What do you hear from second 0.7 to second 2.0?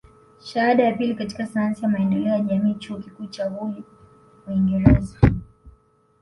ya pili katika sayansi ya